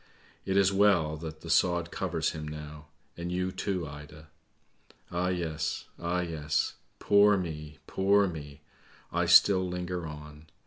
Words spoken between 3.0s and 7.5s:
and you, too, Ida! Ah, yes! ah, yes! Poor